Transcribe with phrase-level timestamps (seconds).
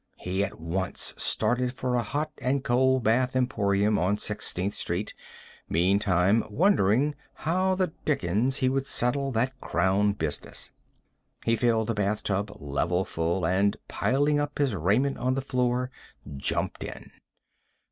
[0.17, 5.13] He at once started for a hot and cold bath emporium on Sixteenth street,
[5.69, 10.71] meantime wondering how the dickens he would settle that crown business.
[11.45, 15.91] He filled the bath tub level full, and, piling up his raiment on the floor,
[16.35, 17.11] jumped in.